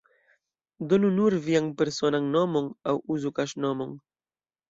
[0.93, 3.93] Donu nur vian personan nomon, aŭ uzu kaŝnomon.